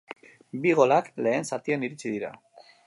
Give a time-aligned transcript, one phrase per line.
[0.63, 2.35] Bi golak lehen zatian iritsi dira.